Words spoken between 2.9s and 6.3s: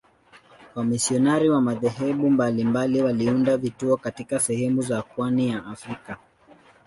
waliunda vituo katika sehemu za pwani ya Afrika.